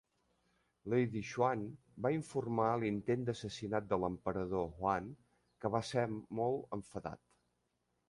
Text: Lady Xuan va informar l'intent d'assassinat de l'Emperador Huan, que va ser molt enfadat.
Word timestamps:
Lady 0.93 1.21
Xuan 1.31 1.65
va 2.05 2.11
informar 2.15 2.71
l'intent 2.85 3.29
d'assassinat 3.29 3.89
de 3.93 4.01
l'Emperador 4.07 4.69
Huan, 4.75 5.15
que 5.63 5.75
va 5.79 5.87
ser 5.95 6.11
molt 6.43 6.79
enfadat. 6.83 7.27